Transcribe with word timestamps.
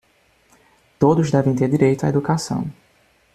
Todos 0.97 1.29
devem 1.29 1.53
ter 1.53 1.65
o 1.65 1.69
direito 1.69 2.05
à 2.07 2.09
educação. 2.09 2.65